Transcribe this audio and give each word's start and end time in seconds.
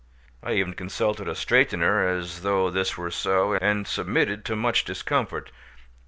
I 0.41 0.53
even 0.53 0.73
consulted 0.73 1.27
a 1.27 1.35
straightener 1.35 2.03
as 2.03 2.41
though 2.41 2.71
this 2.71 2.97
were 2.97 3.11
so, 3.11 3.53
and 3.53 3.85
submitted 3.85 4.43
to 4.45 4.55
much 4.55 4.83
discomfort. 4.83 5.51